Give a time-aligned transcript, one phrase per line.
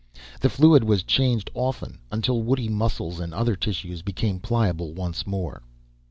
[0.39, 5.61] The fluid was changed often, until woody muscles and other tissues became pliable once more.